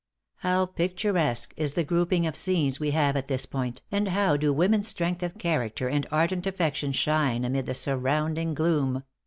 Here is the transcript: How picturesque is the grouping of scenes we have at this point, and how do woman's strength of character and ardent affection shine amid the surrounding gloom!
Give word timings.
How 0.37 0.65
picturesque 0.65 1.53
is 1.57 1.73
the 1.73 1.83
grouping 1.83 2.25
of 2.25 2.35
scenes 2.35 2.79
we 2.79 2.89
have 2.89 3.15
at 3.15 3.27
this 3.27 3.45
point, 3.45 3.83
and 3.91 4.07
how 4.07 4.35
do 4.35 4.51
woman's 4.51 4.87
strength 4.87 5.21
of 5.21 5.37
character 5.37 5.87
and 5.87 6.07
ardent 6.11 6.47
affection 6.47 6.91
shine 6.91 7.45
amid 7.45 7.67
the 7.67 7.75
surrounding 7.75 8.55
gloom! 8.55 9.03